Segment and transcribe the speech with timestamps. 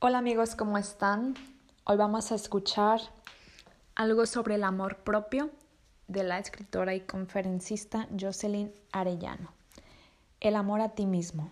[0.00, 1.34] Hola amigos, ¿cómo están?
[1.82, 3.00] Hoy vamos a escuchar
[3.96, 5.50] algo sobre el amor propio
[6.06, 9.52] de la escritora y conferencista Jocelyn Arellano.
[10.38, 11.50] El amor a ti mismo.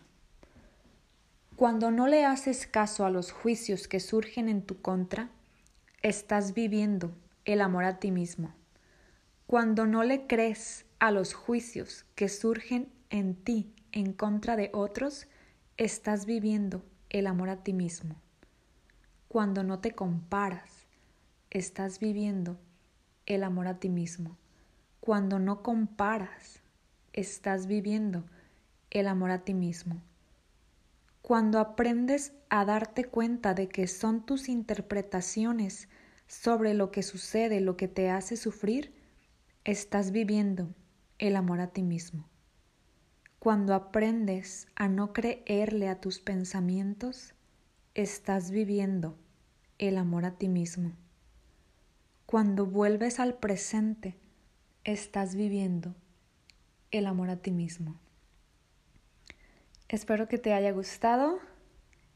[1.56, 5.28] Cuando no le haces caso a los juicios que surgen en tu contra,
[6.02, 7.10] estás viviendo
[7.46, 8.54] el amor a ti mismo.
[9.48, 15.26] Cuando no le crees a los juicios que surgen en ti en contra de otros,
[15.78, 18.14] estás viviendo el amor a ti mismo.
[19.36, 20.86] Cuando no te comparas,
[21.50, 22.56] estás viviendo
[23.26, 24.38] el amor a ti mismo.
[24.98, 26.62] Cuando no comparas,
[27.12, 28.24] estás viviendo
[28.88, 30.00] el amor a ti mismo.
[31.20, 35.90] Cuando aprendes a darte cuenta de que son tus interpretaciones
[36.26, 38.94] sobre lo que sucede, lo que te hace sufrir,
[39.64, 40.74] estás viviendo
[41.18, 42.26] el amor a ti mismo.
[43.38, 47.34] Cuando aprendes a no creerle a tus pensamientos,
[47.92, 49.18] estás viviendo
[49.78, 50.92] el amor a ti mismo.
[52.26, 54.16] Cuando vuelves al presente,
[54.84, 55.94] estás viviendo
[56.90, 57.98] el amor a ti mismo.
[59.88, 61.38] Espero que te haya gustado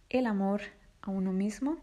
[0.09, 0.63] el amor
[1.03, 1.79] a uno mismo.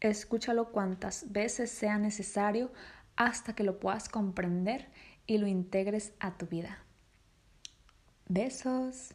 [0.00, 2.72] Escúchalo cuantas veces sea necesario
[3.16, 4.88] hasta que lo puedas comprender
[5.26, 6.84] y lo integres a tu vida.
[8.28, 9.14] Besos.